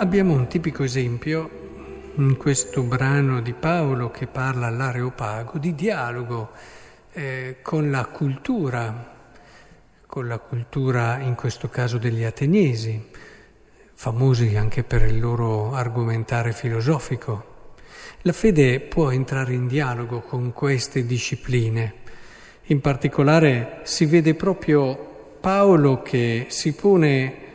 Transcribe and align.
abbiamo 0.00 0.32
un 0.32 0.46
tipico 0.46 0.82
esempio 0.82 2.12
in 2.14 2.38
questo 2.38 2.82
brano 2.82 3.42
di 3.42 3.52
Paolo 3.52 4.10
che 4.10 4.26
parla 4.26 4.66
all'Areopago 4.66 5.58
di 5.58 5.74
dialogo 5.74 6.52
eh, 7.12 7.58
con 7.60 7.90
la 7.90 8.06
cultura, 8.06 9.14
con 10.06 10.26
la 10.26 10.38
cultura 10.38 11.18
in 11.18 11.34
questo 11.34 11.68
caso 11.68 11.98
degli 11.98 12.24
ateniesi, 12.24 13.10
famosi 13.92 14.56
anche 14.56 14.84
per 14.84 15.02
il 15.02 15.20
loro 15.20 15.74
argomentare 15.74 16.52
filosofico. 16.52 17.74
La 18.22 18.32
fede 18.32 18.80
può 18.80 19.10
entrare 19.10 19.52
in 19.52 19.66
dialogo 19.66 20.20
con 20.20 20.54
queste 20.54 21.04
discipline. 21.04 21.92
In 22.68 22.80
particolare 22.80 23.80
si 23.82 24.06
vede 24.06 24.34
proprio 24.34 25.36
Paolo 25.40 26.00
che 26.00 26.46
si 26.48 26.72
pone 26.72 27.48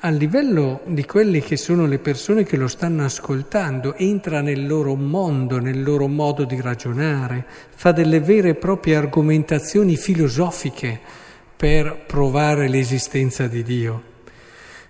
a 0.00 0.10
livello 0.10 0.82
di 0.86 1.04
quelle 1.04 1.40
che 1.40 1.56
sono 1.56 1.84
le 1.86 1.98
persone 1.98 2.44
che 2.44 2.56
lo 2.56 2.68
stanno 2.68 3.04
ascoltando, 3.04 3.94
entra 3.94 4.40
nel 4.40 4.64
loro 4.64 4.94
mondo, 4.94 5.58
nel 5.58 5.82
loro 5.82 6.06
modo 6.06 6.44
di 6.44 6.60
ragionare, 6.60 7.44
fa 7.74 7.90
delle 7.90 8.20
vere 8.20 8.50
e 8.50 8.54
proprie 8.54 8.94
argomentazioni 8.94 9.96
filosofiche 9.96 11.00
per 11.56 12.04
provare 12.06 12.68
l'esistenza 12.68 13.48
di 13.48 13.64
Dio. 13.64 14.02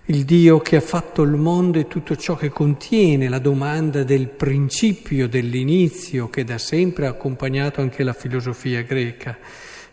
Il 0.05 0.25
Dio 0.25 0.59
che 0.59 0.75
ha 0.75 0.81
fatto 0.81 1.23
il 1.23 1.31
mondo 1.31 1.79
e 1.79 1.87
tutto 1.87 2.15
ciò 2.15 2.35
che 2.35 2.49
contiene, 2.49 3.29
la 3.29 3.39
domanda 3.39 4.03
del 4.03 4.27
principio, 4.27 5.27
dell'inizio, 5.27 6.29
che 6.29 6.43
da 6.43 6.59
sempre 6.59 7.07
ha 7.07 7.09
accompagnato 7.09 7.81
anche 7.81 8.03
la 8.03 8.13
filosofia 8.13 8.83
greca. 8.83 9.37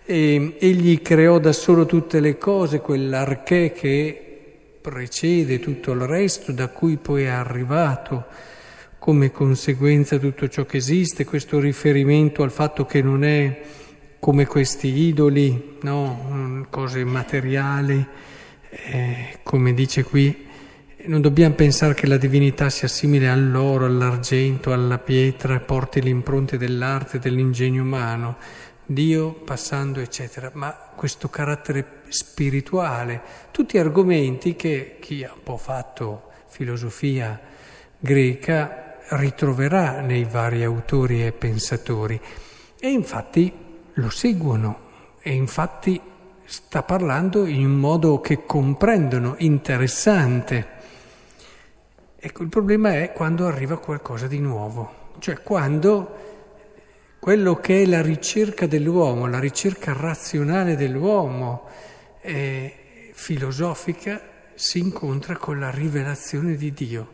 E 0.05 0.57
egli 0.59 1.01
creò 1.01 1.39
da 1.39 1.53
solo 1.53 1.87
tutte 1.87 2.21
le 2.21 2.37
cose, 2.37 2.81
quell'arché 2.81 3.73
che 3.73 4.26
precede 4.91 5.59
tutto 5.59 5.91
il 5.91 6.03
resto, 6.03 6.53
da 6.53 6.69
cui 6.69 6.97
poi 6.97 7.25
è 7.25 7.29
arrivato 7.29 8.27
come 8.99 9.33
conseguenza 9.33 10.17
tutto 10.17 10.49
ciò 10.49 10.65
che 10.65 10.77
esiste, 10.77 11.25
questo 11.25 11.59
riferimento 11.59 12.45
al 12.45 12.53
fatto 12.53 12.87
che 12.87 13.03
non 13.03 13.25
è 13.25 13.63
come 14.21 14.47
questi 14.47 14.89
idoli, 14.89 15.79
no? 15.83 16.67
cose 16.71 17.05
materiali, 17.05 18.07
eh, 18.71 19.39
come 19.43 19.75
dice 19.75 20.05
qui, 20.05 20.45
non 21.07 21.21
dobbiamo 21.21 21.55
pensare 21.55 21.95
che 21.95 22.07
la 22.07 22.17
divinità 22.17 22.71
sia 22.71 22.89
simile 22.89 23.29
all'oro, 23.29 23.87
all'argento, 23.87 24.73
alla 24.73 24.99
pietra, 24.99 25.59
porti 25.59 26.01
le 26.01 26.11
impronte 26.11 26.57
dell'arte, 26.59 27.19
dell'ingegno 27.19 27.83
umano. 27.83 28.37
Dio 28.85 29.33
passando, 29.33 29.99
eccetera, 29.99 30.51
ma 30.55 30.73
questo 30.95 31.29
carattere 31.29 31.96
spirituale, 32.09 33.21
tutti 33.51 33.79
argomenti 33.79 34.57
che 34.57 34.97
chi 35.01 35.25
ha 35.25 35.33
un 35.33 35.43
po' 35.43 35.57
fatto 35.57 36.31
filosofia 36.47 37.39
greca 37.99 38.99
ritroverà 39.09 40.01
nei 40.01 40.25
vari 40.25 40.65
autori 40.65 41.25
e 41.25 41.33
pensatori 41.33 42.21
e 42.79 42.89
infatti 42.89 43.53
lo 43.95 44.11
seguono 44.11 44.85
e 45.21 45.33
infatti 45.33 46.01
sta 46.45 46.83
parlando 46.83 47.47
in 47.47 47.65
un 47.65 47.75
modo 47.75 48.21
che 48.21 48.45
comprendono, 48.45 49.35
interessante. 49.39 50.75
Ecco, 52.17 52.43
il 52.43 52.49
problema 52.49 52.95
è 52.95 53.13
quando 53.13 53.47
arriva 53.47 53.79
qualcosa 53.79 54.27
di 54.27 54.39
nuovo, 54.39 55.15
cioè 55.19 55.43
quando 55.43 56.25
quello 57.19 57.57
che 57.57 57.83
è 57.83 57.87
la 57.87 58.03
ricerca 58.03 58.67
dell'uomo, 58.67 59.27
la 59.27 59.41
ricerca 59.41 59.93
razionale 59.93 60.77
dell'uomo, 60.77 61.69
eh, 62.27 63.11
filosofica, 63.13 64.21
si 64.55 64.79
incontra 64.79 65.37
con 65.37 65.61
la 65.61 65.71
rivelazione 65.71 66.57
di 66.57 66.73
Dio. 66.73 67.13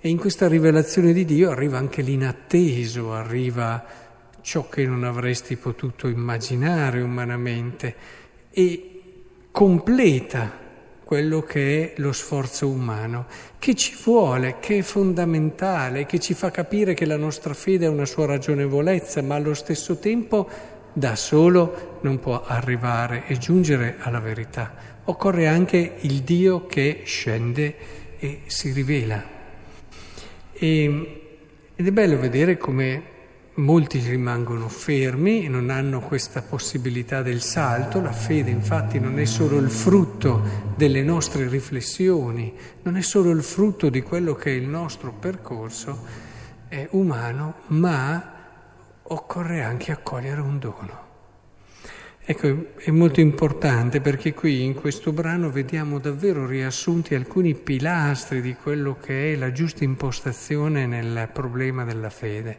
E 0.00 0.08
in 0.08 0.16
questa 0.16 0.48
rivelazione 0.48 1.12
di 1.12 1.24
Dio 1.24 1.50
arriva 1.50 1.78
anche 1.78 2.02
l'inatteso, 2.02 3.12
arriva 3.12 3.84
ciò 4.40 4.68
che 4.68 4.86
non 4.86 5.04
avresti 5.04 5.56
potuto 5.56 6.08
immaginare 6.08 7.00
umanamente 7.00 7.94
e 8.50 9.02
completa 9.50 10.62
quello 11.04 11.42
che 11.42 11.92
è 11.94 12.00
lo 12.00 12.12
sforzo 12.12 12.68
umano, 12.68 13.26
che 13.58 13.74
ci 13.74 13.96
vuole, 14.02 14.56
che 14.60 14.78
è 14.78 14.82
fondamentale, 14.82 16.06
che 16.06 16.18
ci 16.18 16.34
fa 16.34 16.50
capire 16.50 16.94
che 16.94 17.04
la 17.04 17.16
nostra 17.16 17.54
fede 17.54 17.86
ha 17.86 17.90
una 17.90 18.06
sua 18.06 18.26
ragionevolezza, 18.26 19.22
ma 19.22 19.34
allo 19.34 19.54
stesso 19.54 19.98
tempo 19.98 20.48
da 20.94 21.14
solo 21.14 21.98
non 22.00 22.18
può 22.18 22.42
arrivare 22.42 23.24
e 23.26 23.36
giungere 23.36 23.96
alla 23.98 24.20
verità. 24.20 24.74
Occorre 25.04 25.46
anche 25.46 25.96
il 26.00 26.22
Dio 26.22 26.66
che 26.66 27.02
scende 27.04 27.76
e 28.18 28.40
si 28.46 28.72
rivela. 28.72 29.22
E, 30.52 31.20
ed 31.76 31.86
è 31.86 31.90
bello 31.90 32.18
vedere 32.18 32.56
come 32.56 33.12
Molti 33.56 34.00
rimangono 34.00 34.68
fermi 34.68 35.44
e 35.44 35.48
non 35.48 35.70
hanno 35.70 36.00
questa 36.00 36.42
possibilità 36.42 37.22
del 37.22 37.40
salto. 37.40 38.00
La 38.00 38.10
fede 38.10 38.50
infatti 38.50 38.98
non 38.98 39.20
è 39.20 39.24
solo 39.26 39.58
il 39.58 39.70
frutto 39.70 40.72
delle 40.76 41.04
nostre 41.04 41.46
riflessioni, 41.48 42.52
non 42.82 42.96
è 42.96 43.00
solo 43.00 43.30
il 43.30 43.44
frutto 43.44 43.90
di 43.90 44.02
quello 44.02 44.34
che 44.34 44.50
è 44.50 44.54
il 44.54 44.66
nostro 44.66 45.12
percorso 45.12 46.02
è 46.66 46.88
umano, 46.90 47.58
ma 47.68 48.33
occorre 49.04 49.62
anche 49.62 49.92
accogliere 49.92 50.40
un 50.40 50.58
dono. 50.58 51.04
Ecco, 52.26 52.72
è 52.76 52.90
molto 52.90 53.20
importante 53.20 54.00
perché 54.00 54.32
qui 54.32 54.62
in 54.62 54.72
questo 54.72 55.12
brano 55.12 55.50
vediamo 55.50 55.98
davvero 55.98 56.46
riassunti 56.46 57.14
alcuni 57.14 57.54
pilastri 57.54 58.40
di 58.40 58.54
quello 58.54 58.96
che 58.98 59.34
è 59.34 59.36
la 59.36 59.52
giusta 59.52 59.84
impostazione 59.84 60.86
nel 60.86 61.28
problema 61.30 61.84
della 61.84 62.08
fede. 62.08 62.58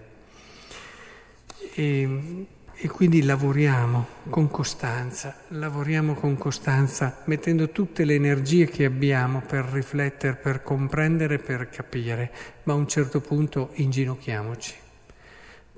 E, 1.74 2.46
e 2.76 2.88
quindi 2.90 3.24
lavoriamo 3.24 4.06
con 4.30 4.52
costanza, 4.52 5.36
lavoriamo 5.48 6.14
con 6.14 6.38
costanza, 6.38 7.24
mettendo 7.26 7.72
tutte 7.72 8.06
le 8.06 8.14
energie 8.14 8.68
che 8.68 8.86
abbiamo 8.86 9.42
per 9.42 9.66
riflettere, 9.66 10.36
per 10.36 10.62
comprendere, 10.62 11.40
per 11.40 11.70
capire, 11.70 12.32
ma 12.64 12.74
a 12.74 12.76
un 12.76 12.88
certo 12.88 13.20
punto 13.20 13.72
inginocchiamoci, 13.74 14.76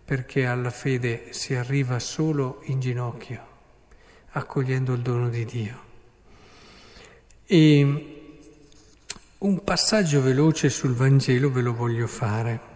perché 0.08 0.46
alla 0.46 0.70
fede 0.70 1.34
si 1.34 1.54
arriva 1.54 2.00
solo 2.00 2.62
in 2.68 2.80
ginocchio, 2.80 3.46
accogliendo 4.30 4.94
il 4.94 5.02
dono 5.02 5.28
di 5.28 5.44
Dio. 5.44 5.80
E 7.46 8.16
un 9.40 9.64
passaggio 9.66 10.22
veloce 10.22 10.70
sul 10.70 10.94
Vangelo 10.94 11.52
ve 11.52 11.60
lo 11.62 11.74
voglio 11.74 12.08
fare 12.08 12.76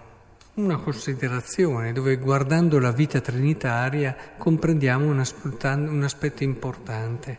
una 0.56 0.75
considerazione 0.75 1.94
dove 1.94 2.18
guardando 2.18 2.80
la 2.80 2.92
vita 2.92 3.22
trinitaria 3.22 4.34
comprendiamo 4.38 5.06
un, 5.06 6.03
aspetto 6.03 6.44
importante. 6.44 7.38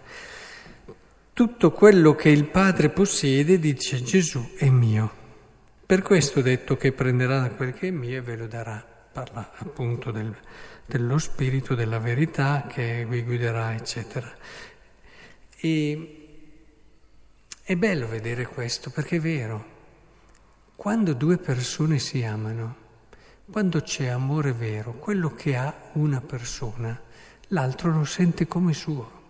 Tutto 1.34 1.70
quello 1.72 2.14
che 2.14 2.30
il 2.30 2.46
Padre 2.46 2.88
possiede, 2.88 3.58
dice 3.58 4.02
Gesù, 4.02 4.54
è 4.56 4.70
mio. 4.70 5.20
Per 5.84 6.00
questo 6.00 6.38
ho 6.38 6.42
detto 6.42 6.78
che 6.78 6.92
prenderà 6.92 7.50
quel 7.50 7.74
che 7.74 7.88
è 7.88 7.90
mio 7.90 8.16
e 8.16 8.22
ve 8.22 8.36
lo 8.36 8.46
darà. 8.46 8.91
Parla 9.12 9.52
appunto 9.56 10.10
del, 10.10 10.34
dello 10.86 11.18
Spirito, 11.18 11.74
della 11.74 11.98
verità 11.98 12.64
che 12.66 13.04
vi 13.06 13.22
guiderà, 13.22 13.74
eccetera. 13.74 14.30
E 15.54 16.16
è 17.62 17.76
bello 17.76 18.08
vedere 18.08 18.46
questo 18.46 18.90
perché 18.90 19.16
è 19.16 19.20
vero. 19.20 19.64
Quando 20.74 21.12
due 21.12 21.36
persone 21.36 21.98
si 21.98 22.24
amano, 22.24 22.76
quando 23.50 23.82
c'è 23.82 24.06
amore 24.06 24.52
vero, 24.52 24.94
quello 24.94 25.34
che 25.34 25.56
ha 25.56 25.74
una 25.92 26.22
persona, 26.22 26.98
l'altro 27.48 27.92
lo 27.92 28.04
sente 28.04 28.46
come 28.46 28.72
suo, 28.72 29.20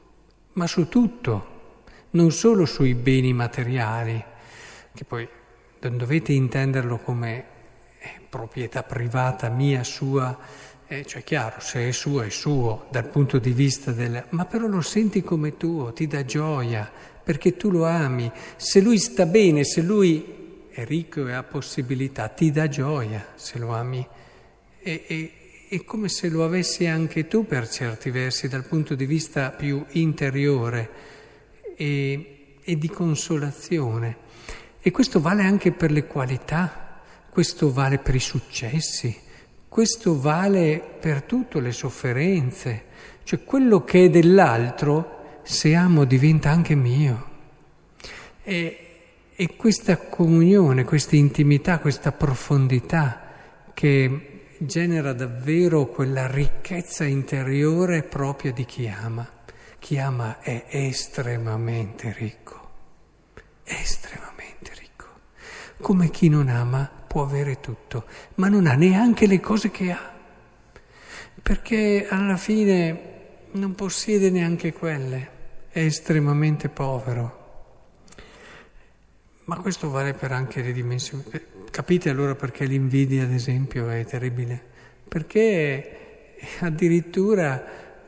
ma 0.52 0.68
su 0.68 0.88
tutto, 0.88 1.82
non 2.10 2.30
solo 2.30 2.66
sui 2.66 2.94
beni 2.94 3.32
materiali, 3.32 4.24
che 4.94 5.04
poi 5.04 5.28
non 5.80 5.96
dovete 5.96 6.32
intenderlo 6.32 6.98
come 6.98 7.51
eh, 8.02 8.20
proprietà 8.28 8.82
privata 8.82 9.48
mia, 9.48 9.84
sua, 9.84 10.36
eh, 10.88 11.04
cioè 11.04 11.22
chiaro, 11.22 11.60
se 11.60 11.88
è 11.88 11.92
suo 11.92 12.22
è 12.22 12.28
suo 12.30 12.86
dal 12.90 13.06
punto 13.06 13.38
di 13.38 13.52
vista 13.52 13.92
del... 13.92 14.24
ma 14.30 14.44
però 14.44 14.66
lo 14.66 14.80
senti 14.80 15.22
come 15.22 15.56
tuo, 15.56 15.92
ti 15.92 16.08
dà 16.08 16.24
gioia, 16.24 16.90
perché 17.22 17.56
tu 17.56 17.70
lo 17.70 17.86
ami, 17.86 18.30
se 18.56 18.80
lui 18.80 18.98
sta 18.98 19.24
bene, 19.24 19.64
se 19.64 19.80
lui 19.82 20.66
è 20.70 20.84
ricco 20.84 21.28
e 21.28 21.32
ha 21.32 21.44
possibilità, 21.44 22.28
ti 22.28 22.50
dà 22.50 22.68
gioia 22.68 23.28
se 23.36 23.58
lo 23.58 23.72
ami. 23.72 24.06
E, 24.80 25.04
e, 25.06 25.32
è 25.68 25.84
come 25.84 26.08
se 26.08 26.28
lo 26.28 26.44
avessi 26.44 26.86
anche 26.86 27.28
tu 27.28 27.46
per 27.46 27.68
certi 27.68 28.10
versi 28.10 28.48
dal 28.48 28.66
punto 28.66 28.94
di 28.94 29.06
vista 29.06 29.50
più 29.50 29.84
interiore 29.92 30.90
e, 31.76 32.56
e 32.60 32.76
di 32.76 32.88
consolazione. 32.88 34.16
E 34.80 34.90
questo 34.90 35.20
vale 35.20 35.42
anche 35.42 35.70
per 35.70 35.92
le 35.92 36.06
qualità, 36.06 36.81
questo 37.32 37.72
vale 37.72 37.98
per 37.98 38.14
i 38.14 38.20
successi, 38.20 39.18
questo 39.66 40.20
vale 40.20 40.82
per 41.00 41.22
tutte 41.22 41.60
le 41.60 41.72
sofferenze, 41.72 42.84
cioè 43.22 43.42
quello 43.42 43.84
che 43.84 44.04
è 44.04 44.10
dell'altro, 44.10 45.40
se 45.42 45.74
amo, 45.74 46.04
diventa 46.04 46.50
anche 46.50 46.74
mio. 46.74 47.30
E, 48.42 48.76
E 49.34 49.56
questa 49.56 49.96
comunione, 49.96 50.84
questa 50.84 51.16
intimità, 51.16 51.78
questa 51.78 52.12
profondità 52.12 53.70
che 53.72 54.56
genera 54.58 55.14
davvero 55.14 55.86
quella 55.86 56.26
ricchezza 56.30 57.04
interiore 57.04 58.02
propria 58.02 58.52
di 58.52 58.64
chi 58.66 58.86
ama. 58.86 59.26
Chi 59.78 59.98
ama 59.98 60.38
è 60.40 60.66
estremamente 60.68 62.14
ricco, 62.16 62.70
estremamente 63.64 64.70
ricco. 64.78 65.06
Come 65.80 66.10
chi 66.10 66.28
non 66.28 66.48
ama 66.48 67.01
può 67.12 67.24
avere 67.24 67.60
tutto, 67.60 68.06
ma 68.36 68.48
non 68.48 68.66
ha 68.66 68.72
neanche 68.72 69.26
le 69.26 69.38
cose 69.38 69.70
che 69.70 69.90
ha, 69.92 70.14
perché 71.42 72.06
alla 72.08 72.38
fine 72.38 73.10
non 73.50 73.74
possiede 73.74 74.30
neanche 74.30 74.72
quelle, 74.72 75.28
è 75.68 75.80
estremamente 75.80 76.70
povero. 76.70 77.40
Ma 79.44 79.56
questo 79.56 79.90
vale 79.90 80.14
per 80.14 80.32
anche 80.32 80.62
le 80.62 80.72
dimensioni. 80.72 81.22
Capite 81.70 82.08
allora 82.08 82.34
perché 82.34 82.64
l'invidia, 82.64 83.24
ad 83.24 83.32
esempio, 83.32 83.90
è 83.90 84.06
terribile? 84.06 84.58
Perché 85.06 86.36
addirittura 86.60 87.62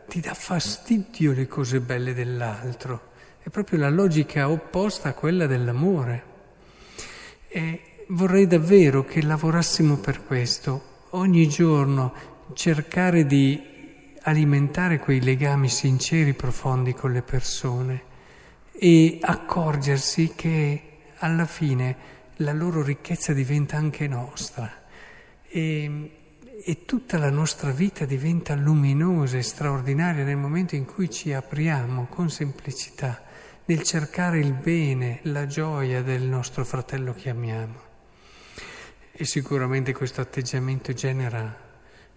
ti 0.09 0.21
dà 0.21 0.33
fastidio 0.33 1.35
le 1.35 1.47
cose 1.47 1.81
belle 1.81 2.15
dell'altro. 2.15 3.11
È 3.43 3.50
proprio 3.50 3.81
la 3.81 3.91
logica 3.91 4.49
opposta 4.49 5.11
a 5.11 5.12
quella 5.12 5.47
dell'amore. 5.47 6.33
E 7.49 7.81
vorrei 8.09 8.47
davvero 8.47 9.05
che 9.05 9.23
lavorassimo 9.23 9.97
per 9.97 10.25
questo, 10.25 11.06
ogni 11.11 11.49
giorno 11.49 12.12
cercare 12.53 13.27
di 13.27 13.73
alimentare 14.23 14.99
quei 14.99 15.21
legami 15.21 15.69
sinceri, 15.69 16.35
profondi 16.35 16.95
con 16.95 17.12
le 17.12 17.23
persone 17.23 18.03
e 18.73 19.19
accorgersi 19.21 20.33
che 20.35 20.83
alla 21.19 21.47
fine 21.47 21.97
la 22.39 22.53
loro 22.53 22.83
ricchezza 22.83 23.33
diventa 23.33 23.77
anche 23.77 24.09
nostra 24.09 24.71
e, 25.47 26.11
e 26.65 26.85
tutta 26.85 27.19
la 27.19 27.31
nostra 27.31 27.71
vita 27.71 28.05
diventa 28.05 28.55
luminosa 28.55 29.37
e 29.37 29.43
straordinaria 29.43 30.25
nel 30.25 30.37
momento 30.37 30.75
in 30.75 30.85
cui 30.85 31.11
ci 31.11 31.33
apriamo 31.33 32.07
con 32.09 32.31
semplicità 32.31 33.23
nel 33.67 33.83
cercare 33.83 34.41
il 34.41 34.53
bene, 34.53 35.21
la 35.23 35.47
gioia 35.47 36.03
del 36.03 36.23
nostro 36.23 36.65
fratello 36.65 37.15
che 37.15 37.31
amiamo. 37.31 37.94
E 39.16 39.25
sicuramente 39.25 39.93
questo 39.93 40.20
atteggiamento 40.20 40.93
genera 40.93 41.56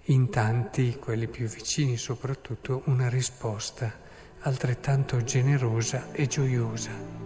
in 0.05 0.31
tanti, 0.31 0.97
quelli 0.97 1.27
più 1.27 1.45
vicini 1.45 1.95
soprattutto, 1.95 2.81
una 2.85 3.07
risposta 3.07 3.94
altrettanto 4.39 5.21
generosa 5.23 6.11
e 6.11 6.25
gioiosa. 6.25 7.17